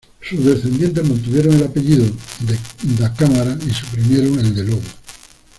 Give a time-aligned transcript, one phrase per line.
[0.19, 2.03] Sus descendientes mantuvieron el apellido
[2.97, 4.81] da Câmara y suprimieron el de Lobo.